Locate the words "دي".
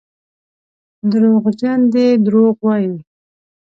1.93-2.07